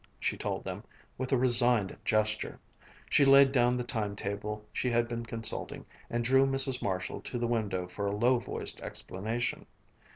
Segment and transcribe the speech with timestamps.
[0.19, 0.83] she told them,
[1.15, 2.59] with a resigned gesture.
[3.07, 6.81] She laid down the time table she had been consulting and drew Mrs.
[6.81, 9.67] Marshall to the window for a low voiced explanation.